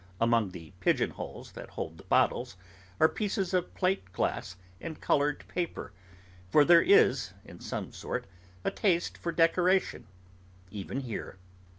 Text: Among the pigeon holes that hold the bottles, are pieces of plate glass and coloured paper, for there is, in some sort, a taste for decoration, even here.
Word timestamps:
Among 0.19 0.49
the 0.49 0.71
pigeon 0.79 1.11
holes 1.11 1.51
that 1.51 1.69
hold 1.69 1.99
the 1.99 2.03
bottles, 2.05 2.57
are 2.99 3.07
pieces 3.07 3.53
of 3.53 3.71
plate 3.75 4.11
glass 4.13 4.55
and 4.81 4.99
coloured 4.99 5.47
paper, 5.47 5.93
for 6.49 6.65
there 6.65 6.81
is, 6.81 7.33
in 7.45 7.59
some 7.59 7.91
sort, 7.93 8.25
a 8.63 8.71
taste 8.71 9.15
for 9.15 9.31
decoration, 9.31 10.07
even 10.71 11.01
here. 11.01 11.37